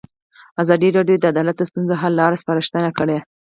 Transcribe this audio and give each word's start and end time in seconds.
ازادي 0.61 0.89
راډیو 0.97 1.17
د 1.21 1.25
عدالت 1.33 1.55
د 1.57 1.63
ستونزو 1.69 1.93
حل 2.01 2.13
لارې 2.19 2.39
سپارښتنې 2.41 2.91
کړي. 2.97 3.17